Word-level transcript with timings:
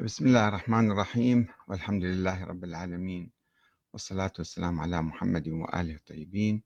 بسم 0.00 0.26
الله 0.26 0.48
الرحمن 0.48 0.90
الرحيم 0.90 1.46
والحمد 1.68 2.04
لله 2.04 2.44
رب 2.44 2.64
العالمين 2.64 3.30
والصلاة 3.92 4.32
والسلام 4.38 4.80
على 4.80 5.02
محمد 5.02 5.48
وآله 5.48 5.94
الطيبين 5.94 6.62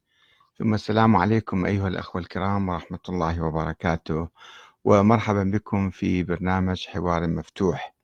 ثم 0.58 0.74
السلام 0.74 1.16
عليكم 1.16 1.66
أيها 1.66 1.88
الأخوة 1.88 2.20
الكرام 2.22 2.68
ورحمة 2.68 2.98
الله 3.08 3.42
وبركاته 3.42 4.28
ومرحبا 4.84 5.44
بكم 5.44 5.90
في 5.90 6.22
برنامج 6.22 6.86
حوار 6.86 7.26
مفتوح 7.26 7.94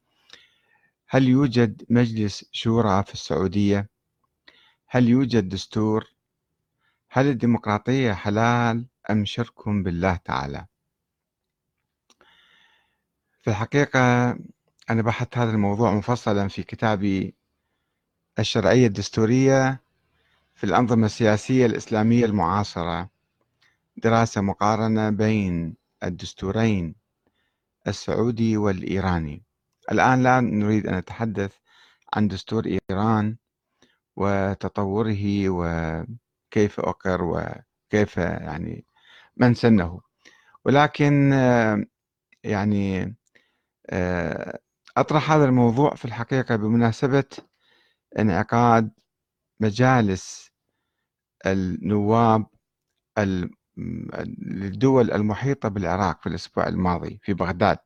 هل 1.09 1.29
يوجد 1.29 1.85
مجلس 1.91 2.45
شورى 2.53 3.05
في 3.05 3.13
السعودية؟ 3.13 3.89
هل 4.87 5.09
يوجد 5.09 5.49
دستور؟ 5.49 6.07
هل 7.11 7.27
الديمقراطية 7.27 8.13
حلال 8.13 8.87
أم 9.11 9.25
شرك 9.25 9.69
بالله 9.69 10.17
تعالى؟ 10.17 10.67
في 13.43 13.51
الحقيقة 13.51 14.37
أنا 14.93 15.03
بحثت 15.03 15.39
هذا 15.39 15.51
الموضوع 15.51 15.95
مفصلا 15.95 16.49
في 16.49 16.63
كتابي 16.63 17.35
الشرعية 18.39 18.87
الدستورية 18.87 19.83
في 20.55 20.65
الأنظمة 20.65 21.07
السياسية 21.07 21.67
الإسلامية 21.67 22.25
المعاصرة. 22.25 23.11
دراسة 23.97 24.41
مقارنة 24.41 25.11
بين 25.11 25.77
الدستورين 26.05 26.95
السعودي 27.87 28.57
والإيراني. 28.57 29.43
الآن 29.93 30.23
لا 30.23 30.41
نريد 30.41 30.87
أن 30.87 30.95
نتحدث 30.99 31.53
عن 32.15 32.29
دستور 32.29 32.79
إيران 32.91 33.37
وتطوره 34.17 35.49
وكيف 35.49 36.81
أقر 36.81 37.23
وكيف 37.23 38.17
يعني 38.17 38.85
من 39.37 39.55
سنه. 39.55 40.01
ولكن 40.65 41.33
يعني 42.45 43.17
أطرح 44.97 45.31
هذا 45.33 45.45
الموضوع 45.45 45.95
في 45.95 46.05
الحقيقة 46.05 46.57
بمناسبة 46.57 47.25
انعقاد 48.19 48.91
مجالس 49.61 50.51
النواب 51.47 52.47
للدول 54.39 55.11
المحيطة 55.13 55.69
بالعراق 55.69 56.21
في 56.23 56.29
الأسبوع 56.29 56.69
الماضي 56.69 57.21
في 57.23 57.35
بغداد. 57.35 57.79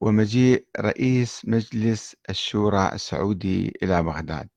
ومجيء 0.00 0.66
رئيس 0.80 1.42
مجلس 1.44 2.16
الشورى 2.30 2.90
السعودي 2.92 3.72
إلى 3.82 4.02
بغداد. 4.02 4.48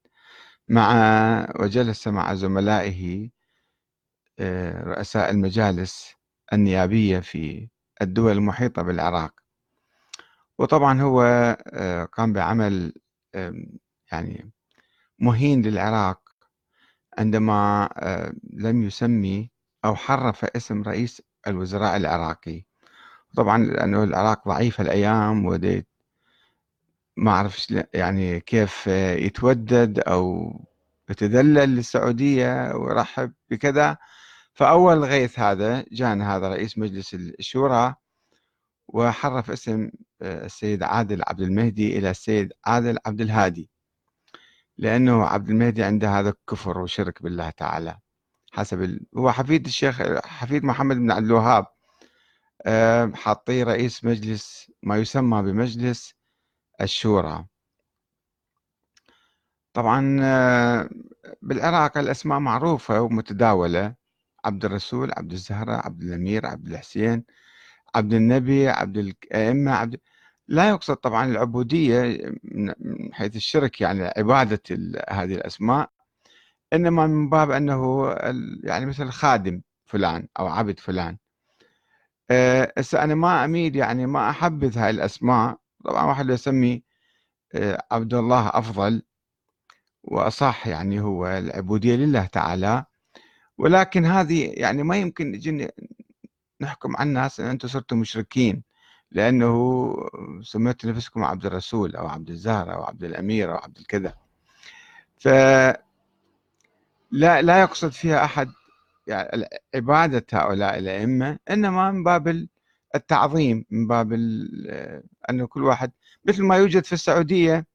مع 0.70 0.94
وجلس 1.60 2.08
مع 2.08 2.34
زملائه 2.34 3.30
آه، 4.40 4.84
رؤساء 4.84 5.32
المجالس 5.32 6.14
النيابية 6.54 7.20
في 7.20 7.70
الدول 8.02 8.32
المحيطة 8.32 8.82
بالعراق. 8.82 9.43
وطبعا 10.60 11.02
هو 11.02 11.24
آه، 11.68 12.06
قام 12.06 12.34
بعمل 12.34 12.94
يعني 14.12 14.52
مهين 15.20 15.62
للعراق 15.62 16.24
عندما 17.18 17.90
آه، 17.98 18.34
لم 18.54 18.84
يسمي 18.84 19.52
أو 19.86 19.96
حرف 19.96 20.46
اسم 20.46 20.84
رئيس 20.84 21.22
الوزراء 21.48 21.98
العراقي. 21.98 22.66
طبعا 23.38 23.58
لأنه 23.66 24.04
العراق 24.04 24.48
ضعيف 24.48 24.82
الأيام 24.82 25.46
وديت 25.46 25.88
ما 27.18 27.32
أعرف 27.32 27.74
يعني 27.94 28.40
كيف 28.40 28.88
يتودد 28.88 30.00
أو 30.00 30.54
يتذلل 31.10 31.76
للسعودية 31.76 32.76
ويرحب 32.76 33.34
بكذا. 33.50 33.98
فأول 34.54 35.04
غيث 35.04 35.40
هذا 35.40 35.86
جاءنا 35.92 36.36
هذا 36.38 36.50
رئيس 36.50 36.78
مجلس 36.78 37.14
الشورى 37.14 37.96
وحرف 38.88 39.52
اسم 39.52 39.84
آه، 39.84 39.92
السيد 40.24 40.84
عادل 40.84 41.22
عبد 41.28 41.42
المهدي 41.42 41.98
إلى 41.98 42.10
السيد 42.10 42.54
عادل 42.66 42.98
عبد 43.06 43.22
الهادي 43.22 43.70
لأنه 44.78 45.26
عبد 45.26 45.50
المهدي 45.50 45.84
عنده 45.84 46.20
هذا 46.20 46.30
الكفر 46.30 46.80
وشرك 46.80 47.24
بالله 47.24 47.50
تعالى. 47.50 47.98
حسب 48.52 48.82
ال... 48.82 49.06
هو 49.18 49.32
حفيد 49.32 49.66
الشيخ 49.66 50.02
حفيد 50.26 50.64
محمد 50.64 50.96
بن 50.96 51.12
عبد 51.12 51.26
الوهاب 51.26 51.66
حاطيه 53.16 53.64
رئيس 53.64 54.06
مجلس 54.06 54.72
ما 54.84 54.98
يسمى 54.98 55.42
بمجلس 55.42 56.14
الشورى. 56.82 57.46
طبعا 59.74 60.02
بالعراق 61.42 61.98
الأسماء 61.98 62.40
معروفة 62.40 63.02
ومتداولة. 63.02 64.04
عبد 64.46 64.66
الرسول 64.66 65.12
عبد 65.18 65.32
الزهرة 65.32 65.74
عبد 65.74 66.02
الأمير 66.02 66.46
عبد 66.46 66.68
الحسين 66.68 67.24
عبد 67.96 68.14
النبي 68.14 68.70
عبد 68.70 68.98
الأئمة 68.98 69.72
عبد 69.72 70.00
لا 70.48 70.70
يقصد 70.70 70.96
طبعا 70.96 71.26
العبودية 71.26 72.32
من 72.44 72.74
حيث 73.14 73.36
الشرك 73.36 73.82
يعني 73.82 74.04
عبادة 74.18 74.62
هذه 75.10 75.36
الأسماء 75.36 75.90
إنما 76.74 77.08
من 77.08 77.30
باب 77.30 77.52
أنه 77.52 78.12
يعني 78.64 78.86
مثل 78.86 79.10
خادم 79.10 79.62
فلان 79.86 80.28
أو 80.40 80.48
عبد 80.48 80.80
فلان. 80.80 81.18
آه، 82.32 82.74
هسه 82.78 83.04
أنا 83.04 83.16
ما 83.16 83.46
أميل 83.46 83.76
يعني 83.76 84.06
ما 84.06 84.30
أحبذ 84.30 84.78
هاي 84.78 84.90
الأسماء. 84.90 85.58
طبعا 85.86 86.06
واحد 86.06 86.30
يسمي 86.30 86.84
آه، 87.56 87.84
عبد 87.92 88.14
الله 88.14 88.48
أفضل 88.48 89.04
وأصح 90.04 90.68
يعني 90.68 91.02
هو 91.02 91.28
العبودية 91.28 91.96
لله 91.96 92.26
تعالى. 92.26 92.86
ولكن 93.58 94.06
هذه 94.06 94.54
يعني 94.58 94.84
ما 94.84 94.98
يمكن 94.98 95.40
نحكم 96.62 96.98
على 96.98 97.08
الناس 97.08 97.40
إن 97.40 97.46
أنتم 97.48 97.68
صرتوا 97.68 97.98
مشركين. 97.98 98.64
لأنه 99.14 99.96
سميت 100.44 100.86
نفسكم 100.86 101.24
عبد 101.24 101.46
الرسول 101.46 101.96
أو 101.96 102.08
عبد 102.08 102.30
الزهر 102.30 102.74
أو 102.74 102.84
عبد 102.84 103.04
الأمير 103.04 103.52
أو 103.52 103.58
عبد 103.58 103.78
الكذا. 103.78 104.14
ف 105.20 105.28
لا 107.12 107.42
لا 107.42 107.62
يقصد 107.62 107.92
فيها 107.92 108.26
أحد 108.26 108.50
يعني 109.08 109.46
عبادة 109.76 110.26
هؤلاء 110.34 110.78
الأئمة 110.80 111.40
إنما 111.50 111.92
من 111.92 112.04
باب 112.04 112.48
التعظيم 112.96 113.66
من 113.72 113.88
باب 113.88 114.14
انه 115.30 115.48
كل 115.48 115.64
واحد 115.64 115.92
مثل 116.26 116.44
ما 116.44 116.58
يوجد 116.58 116.84
في 116.86 116.94
السعودية 116.94 117.66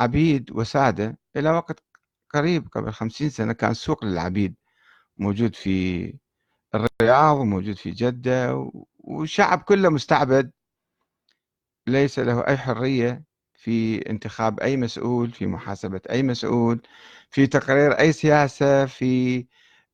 عبيد 0.00 0.50
وسادة 0.52 1.18
إلى 1.36 1.50
وقت 1.50 1.82
قريب 2.30 2.68
قبل 2.72 2.92
خمسين 2.92 3.30
سنة 3.30 3.52
كان 3.52 3.74
سوق 3.74 4.04
للعبيد 4.04 4.54
موجود 5.18 5.54
في 5.54 6.14
الرياض 6.74 7.36
وموجود 7.36 7.76
في 7.76 7.90
جدة 7.90 8.70
والشعب 9.06 9.62
كله 9.62 9.88
مستعبد 9.88 10.50
ليس 11.86 12.18
له 12.18 12.46
أي 12.46 12.56
حرية 12.56 13.24
في 13.54 13.98
انتخاب 14.10 14.60
أي 14.60 14.76
مسؤول 14.76 15.30
في 15.32 15.46
محاسبة 15.46 16.00
أي 16.10 16.22
مسؤول 16.22 16.82
في 17.30 17.46
تقرير 17.46 17.92
أي 18.00 18.12
سياسة 18.12 18.86
في 18.86 19.46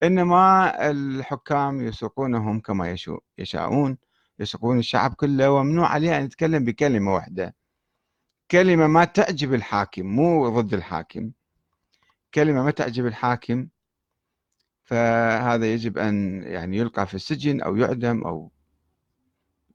إنما 0.02 0.72
الحكام 0.90 1.80
يسوقونهم 1.80 2.60
كما 2.60 2.96
يشاءون 3.38 3.98
يسوقون 4.38 4.78
الشعب 4.78 5.14
كله. 5.14 5.50
وممنوع 5.50 5.88
عليه 5.88 6.18
أن 6.18 6.24
يتكلم 6.24 6.64
بكلمة 6.64 7.14
واحدة. 7.14 7.54
كلمة 8.50 8.86
ما 8.86 9.04
تعجب 9.04 9.54
الحاكم 9.54 10.06
مو 10.06 10.60
ضد 10.60 10.74
الحاكم. 10.74 11.30
كلمة 12.34 12.62
ما 12.62 12.70
تعجب 12.70 13.06
الحاكم 13.06 13.68
فهذا 14.84 15.72
يجب 15.74 15.98
أن 15.98 16.42
يعني 16.42 16.76
يلقى 16.76 17.06
في 17.06 17.14
السجن 17.14 17.60
أو 17.62 17.76
يعدم 17.76 18.24
أو 18.24 18.52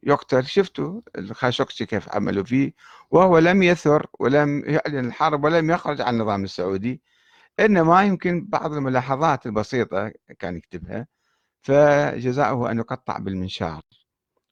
يقتل. 0.04 0.46
شفتوا؟ 0.46 1.02
الخاشقجي 1.18 1.86
كيف 1.86 2.16
عملوا 2.16 2.44
فيه؟ 2.44 2.74
وهو 3.12 3.38
لم 3.38 3.64
يثر 3.64 4.08
ولم 4.20 4.64
يعلن 4.66 5.06
الحرب 5.06 5.44
ولم 5.44 5.72
يخرج 5.72 6.02
عن 6.02 6.14
النظام 6.16 6.44
السعودي 6.44 7.02
إنما 7.60 8.04
يمكن 8.04 8.46
بعض 8.46 8.74
الملاحظات 8.74 9.46
البسيطة 9.46 10.12
كان 10.40 10.58
يكتبها 10.58 11.08
فجزاؤه 11.62 12.72
أن 12.72 12.78
يقطع 12.80 13.18
بالمنشار. 13.18 13.82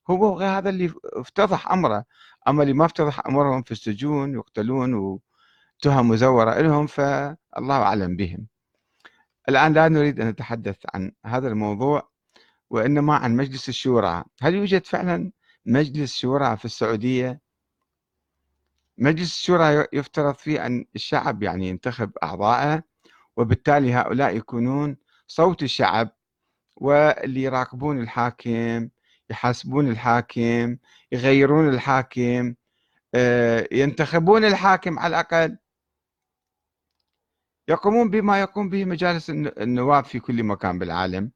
هو 0.10 0.40
هذا 0.40 0.70
اللي 0.70 0.94
افتضح 1.04 1.72
أمره 1.72 2.06
أما 2.48 2.64
اللي 2.64 2.74
ما 2.74 2.86
افتضح 2.86 3.28
أمرهم 3.28 3.64
في 3.64 3.72
السجون 3.72 4.34
يقتلون 4.34 4.94
وتهم 4.94 6.10
مزورة 6.10 6.62
لهم 6.62 6.88
فالله 6.88 7.76
أعلم 7.84 8.16
بهم. 8.16 8.48
الآن 9.50 9.74
لا 9.74 9.88
نريد 9.90 10.20
أن 10.22 10.28
نتحدث 10.30 10.78
عن 10.94 11.12
هذا 11.26 11.48
الموضوع. 11.48 12.10
وإنما 12.70 13.16
عن 13.16 13.36
مجلس 13.36 13.70
الشورى. 13.70 14.24
هل 14.42 14.56
يوجد 14.56 14.86
فعلا 14.86 15.32
مجلس 15.66 16.18
شورى 16.18 16.58
في 16.58 16.66
السعودية؟ 16.66 17.42
مجلس 18.98 19.36
الشورى 19.38 19.88
يفترض 19.94 20.36
فيه 20.36 20.66
أن 20.66 20.86
الشعب 20.96 21.44
يعني 21.44 21.70
ينتخب 21.70 22.12
أعضاءه 22.24 22.84
وبالتالي 23.38 23.94
هؤلاء 23.94 24.36
يكونون 24.38 24.98
صوت 25.28 25.64
الشعب 25.64 26.10
واللي 26.76 27.44
يراقبون 27.44 28.00
الحاكم 28.00 28.90
يحاسبون 29.30 29.90
الحاكم 29.92 30.78
يغيرون 31.12 31.70
الحاكم 31.70 32.56
آه، 33.16 33.68
ينتخبون 33.72 34.46
الحاكم 34.46 35.00
على 35.00 35.08
الأقل. 35.20 35.58
يقومون 37.68 38.10
بما 38.10 38.40
يقوم 38.40 38.70
به 38.70 38.86
مجالس 38.86 39.30
النواب 39.30 40.06
في 40.06 40.20
كل 40.20 40.44
مكان 40.44 40.80
بالعالم. 40.80 41.32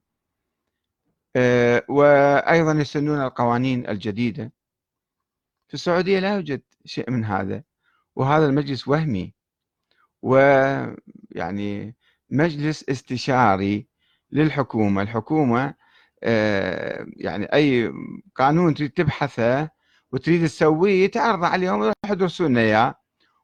وأيضا 1.90 2.72
يسنون 2.72 3.22
القوانين 3.22 3.90
الجديدة. 3.90 4.54
في 5.68 5.74
السعودية 5.74 6.20
لا 6.20 6.36
يوجد 6.36 6.62
شيء 6.86 7.12
من 7.12 7.26
هذا 7.26 7.64
وهذا 8.16 8.46
المجلس 8.46 8.88
وهمي 8.88 9.34
ويعني 10.22 11.96
مجلس 12.30 12.90
استشاري 12.90 13.88
للحكومة. 14.32 15.02
الحكومة 15.02 15.74
آه، 16.24 17.06
يعني 17.18 17.46
أي 17.46 17.94
قانون 18.36 18.74
تريد 18.74 18.92
تبحثه 18.92 19.70
وتريد 20.12 20.46
تسويه 20.46 21.08
تعرض 21.12 21.44
عليهم 21.44 21.76
روحوا 21.80 21.94
ادرسوا 22.06 22.48
لنا 22.48 22.62
إياه 22.62 22.96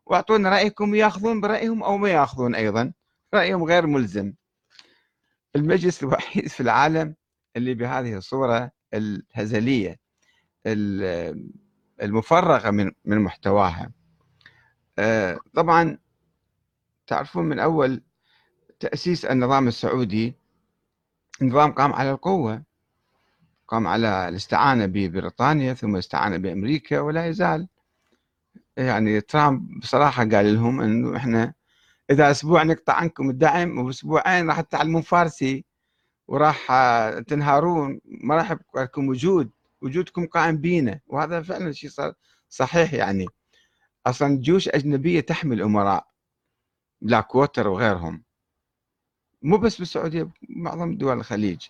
واعطونا 0.05 0.49
رأيكم 0.49 0.95
ياخذون 0.95 1.41
برأيهم 1.41 1.83
أو 1.83 1.97
ما 1.97 2.09
يأخذون 2.09 2.55
أيضا 2.55 2.93
رأيهم 3.33 3.63
غير 3.63 3.88
ملزم. 3.88 4.33
المجلس 5.55 6.03
الوحيد 6.03 6.47
في 6.47 6.61
العالم 6.61 7.15
اللي 7.55 7.73
بهذه 7.73 8.17
الصورة 8.17 8.71
الهزلية 8.93 9.99
المفرغة 12.01 12.71
من 12.71 12.91
من 13.05 13.19
محتواها. 13.19 13.91
آه، 14.99 15.39
طبعا 15.53 15.97
تعرفون 17.07 17.45
من 17.45 17.59
أول 17.59 18.03
تأسيس 18.79 19.25
النظام 19.25 19.67
السعودي 19.67 20.35
نظام 21.41 21.71
قام 21.71 21.93
على 21.93 22.11
القوة. 22.11 22.63
قام 23.67 23.87
على 23.87 24.29
الاستعانة 24.29 24.85
ببريطانيا 24.85 25.73
ثم 25.73 25.95
استعانة 25.95 26.37
بأمريكا 26.37 26.99
ولا 26.99 27.27
يزال. 27.27 27.67
يعني 28.77 29.21
ترامب 29.21 29.79
بصراحة 29.79 30.25
قال 30.25 30.53
لهم 30.55 30.81
أنه 30.81 31.17
إحنا 31.17 31.53
إذا 32.09 32.31
أسبوع 32.31 32.63
نقطع 32.63 32.93
عنكم 32.93 33.29
الدعم 33.29 33.77
وبأسبوعين 33.77 34.47
راح 34.49 34.61
تتعلمون 34.61 35.01
فارسي 35.01 35.64
وراح 36.27 36.72
تنهارون 37.27 38.00
ما 38.06 38.36
راح 38.36 38.51
يبقى 38.51 38.83
لكم 38.83 39.07
وجود 39.07 39.50
وجودكم 39.81 40.25
قائم 40.25 40.57
بينا. 40.57 41.00
وهذا 41.07 41.42
فعلا 41.42 41.72
شيء 41.72 41.89
صحيح 42.50 42.94
يعني. 42.94 43.25
أصلا 44.06 44.38
جيوش 44.42 44.69
أجنبية 44.69 45.19
تحمي 45.19 45.56
الامراء 45.56 46.07
بلاك 47.01 47.36
ووتر 47.36 47.68
وغيرهم. 47.68 48.24
مو 49.42 49.57
بس 49.57 49.80
بالسعودية 49.80 50.30
معظم 50.50 50.98
دول 50.98 51.18
الخليج. 51.18 51.62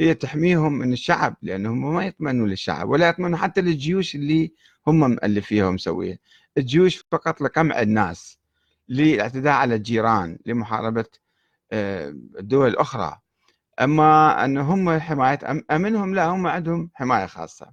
هي 0.00 0.14
تحميهم 0.14 0.72
من 0.72 0.92
الشعب 0.92 1.36
لأنهم 1.42 1.94
ما 1.94 2.06
يطمئنوا 2.06 2.46
للشعب 2.46 2.88
ولا 2.88 3.08
يطمئنوا 3.08 3.38
حتى 3.38 3.60
للجيوش 3.60 4.14
اللي 4.14 4.52
هم 4.86 5.00
مؤلفيها 5.10 5.66
ومسويها. 5.68 6.18
الجيوش 6.58 7.04
فقط 7.12 7.40
لقمع 7.40 7.80
الناس 7.80 8.38
للاعتداء 8.88 9.52
على 9.52 9.74
الجيران 9.74 10.38
لمحاربة 10.46 11.04
آه، 11.72 12.08
الدول 12.08 12.68
الاخرى 12.68 13.20
أما 13.80 14.44
أن 14.44 14.58
هم 14.58 14.98
حماية 15.00 15.38
امنهم 15.70 16.14
لا 16.14 16.24
هم 16.26 16.46
عندهم 16.46 16.90
حماية 16.94 17.26
خاصة. 17.26 17.72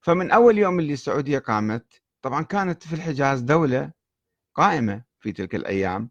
فمن 0.00 0.30
أول 0.30 0.58
يوم 0.58 0.80
اللي 0.80 0.92
السعودية 0.92 1.38
قامت 1.38 2.02
طبعا 2.22 2.42
كانت 2.42 2.82
في 2.82 2.92
الحجاز 2.92 3.40
دولة 3.40 3.92
قائمة 4.54 5.02
في 5.20 5.32
تلك 5.32 5.54
الأيام 5.54 6.10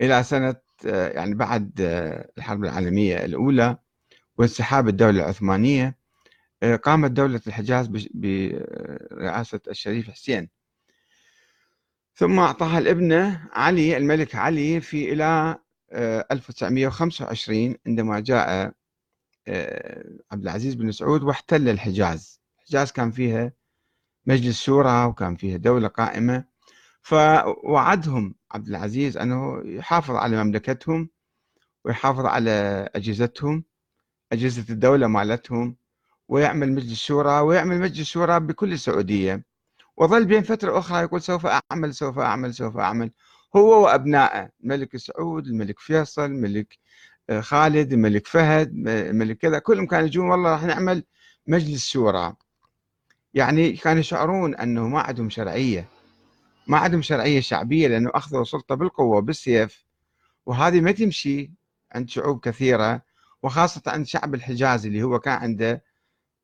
إلى 0.00 0.22
سنة 0.22 0.56
يعني 0.84 1.34
بعد 1.34 1.72
الحرب 2.38 2.64
العالمية 2.64 3.24
الأولى 3.24 3.78
وانسحاب 4.38 4.88
الدولة 4.88 5.22
العثمانية 5.22 5.98
قامت 6.82 7.10
دولة 7.10 7.40
الحجاز 7.46 7.86
برئاسة 8.14 9.60
الشريف 9.68 10.10
حسين. 10.10 10.50
ثم 12.14 12.38
أعطاها 12.38 12.78
الابنة 12.78 13.48
علي 13.52 13.96
الملك 13.96 14.34
علي 14.34 14.80
في 14.80 15.12
إلى 15.12 15.58
1925 15.92 17.76
عندما 17.86 18.20
جاء 18.20 18.72
آه، 19.48 20.04
عبد 20.32 20.42
العزيز 20.42 20.74
بن 20.74 20.92
سعود 20.92 21.22
واحتل 21.22 21.68
الحجاز. 21.68 22.40
الحجاز 22.60 22.92
كان 22.92 23.10
فيها 23.10 23.52
مجلس 24.26 24.62
شورى 24.62 25.04
وكان 25.04 25.36
فيها 25.36 25.56
دولة 25.56 25.88
قائمة. 25.88 26.44
فوعدهم 27.02 28.34
عبد 28.52 28.68
العزيز 28.68 29.16
أنه 29.16 29.62
يحافظ 29.64 30.14
على 30.16 30.44
مملكتهم 30.44 31.10
ويحافظ 31.84 32.26
على 32.26 32.50
أجهزتهم 32.94 33.64
أجهزة 34.32 34.64
الدولة 34.70 35.06
مالتهم 35.06 35.76
ويعمل 36.28 36.72
مجلس 36.72 36.98
شورى 37.00 37.40
ويعمل 37.40 37.80
مجلس 37.80 38.08
شورى 38.08 38.40
بكل 38.40 38.72
السعودية. 38.72 39.44
وظل 39.96 40.24
بين 40.24 40.42
فترة 40.42 40.78
أخرى 40.78 41.02
يقول 41.02 41.22
سوف 41.22 41.46
أعمل 41.46 41.94
سوف 41.94 42.18
أعمل 42.18 42.54
سوف 42.54 42.76
أعمل. 42.76 43.12
هو 43.56 43.84
وأبنائه 43.84 44.50
الملك 44.64 44.96
سعود 44.96 45.46
الملك 45.46 45.78
فيصل 45.78 46.24
الملك 46.24 46.78
آه، 47.30 47.40
خالد 47.40 47.92
الملك 47.92 48.26
فهد 48.26 48.88
الملك 48.88 49.38
كذا 49.38 49.58
كلهم 49.58 49.86
كانوا 49.86 50.06
يجون 50.06 50.28
والله 50.30 50.52
راح 50.52 50.62
نعمل 50.62 51.04
مجلس 51.46 51.86
شورى. 51.88 52.34
يعني 53.34 53.72
كانوا 53.72 54.00
يشعرون 54.00 54.54
أنه 54.54 54.88
ما 54.88 55.00
عندهم 55.00 55.30
شرعية 55.30 55.88
ما 56.66 56.78
عندهم 56.78 57.02
شرعية 57.02 57.40
شعبية 57.40 57.88
لأنه 57.88 58.10
أخذوا 58.14 58.42
السلطة 58.42 58.74
بالقوة 58.74 59.20
بالسيف 59.20 59.84
وهذه 60.46 60.80
ما 60.80 60.92
تمشي 60.92 61.52
عند 61.92 62.08
شعوب 62.08 62.40
كثيرة 62.40 63.02
وخاصة 63.42 63.82
عند 63.86 64.06
شعب 64.06 64.34
الحجاز 64.34 64.86
اللي 64.86 65.02
هو 65.02 65.18
كان 65.18 65.34
عنده 65.34 65.84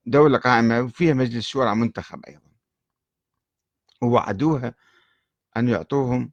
دولة 0.06 0.38
قائمة 0.38 0.80
وفيها 0.80 1.14
مجلس 1.14 1.46
شورى 1.46 1.74
منتخب 1.74 2.20
أيضا. 2.28 2.40
ووعدوها 4.02 4.74
أن 5.56 5.68
يعطوهم 5.68 6.32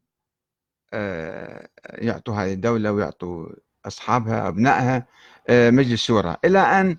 يعطوا 2.02 2.36
هذه 2.36 2.54
الدولة 2.54 2.92
ويعطوا 2.92 3.50
أصحابها 3.86 4.48
أبنائها 4.48 5.08
آه، 5.50 5.70
مجلس 5.70 6.04
شورى. 6.04 6.38
إلى 6.46 6.60
أن 6.60 6.98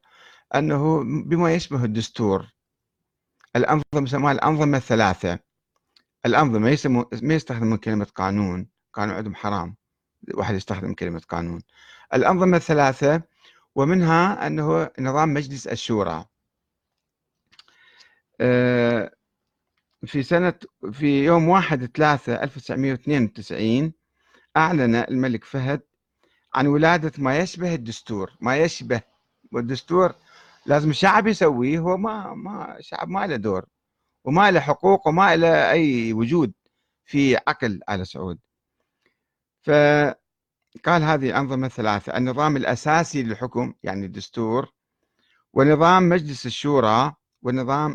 أنه 0.54 1.02
بما 1.04 1.54
يشبه 1.54 1.84
الدستور 1.84 2.46
الأنظمة 3.56 4.32
الأنظمة 4.32 4.76
الثلاثة. 4.78 5.38
الأنظمة 6.26 6.78
ما 7.22 7.34
يستخدمون 7.34 7.76
كلمة 7.76 8.06
قانون 8.14 8.69
قانون 8.92 9.16
عندهم 9.16 9.34
حرام. 9.34 9.76
واحد 10.34 10.54
يستخدم 10.54 10.94
كلمة 10.94 11.22
قانون. 11.28 11.62
الأنظمة 12.14 12.56
الثلاثة 12.56 13.22
ومنها 13.74 14.46
أنه 14.46 14.90
نظام 14.98 15.34
مجلس 15.34 15.66
الشورى. 15.66 16.24
آه، 18.41 19.12
في 20.06 20.22
سنة 20.22 20.55
في 20.93 21.24
يوم 21.24 21.48
1 21.48 21.86
3 21.86 22.43
1992 22.43 23.93
أعلن 24.56 24.94
الملك 24.94 25.44
فهد 25.44 25.81
عن 26.55 26.67
ولادة 26.67 27.12
ما 27.19 27.38
يشبه 27.38 27.74
الدستور. 27.74 28.32
ما 28.41 28.56
يشبه. 28.56 29.00
والدستور 29.52 30.14
لازم 30.67 30.91
الشعب 30.91 31.26
يسويه 31.26 31.79
هو 31.79 31.96
ما 31.96 32.34
ما 32.34 32.79
الشعب 32.79 33.08
ما 33.08 33.26
له 33.26 33.36
دور. 33.36 33.67
وما 34.24 34.50
له 34.50 34.60
حقوق 34.60 35.08
وما 35.08 35.36
له 35.36 35.70
أي 35.70 36.12
وجود 36.12 36.52
في 37.05 37.36
عقل 37.36 37.81
آل 37.91 38.06
سعود. 38.06 38.38
فقال 39.62 41.02
هذه 41.02 41.31
الأنظمة 41.31 41.67
الثلاثة 41.67 42.17
النظام 42.17 42.56
الأساسي 42.56 43.22
للحكم 43.22 43.74
يعني 43.82 44.06
الدستور 44.06 44.72
ونظام 45.52 46.08
مجلس 46.08 46.46
الشورى 46.46 47.14
ونظام 47.43 47.91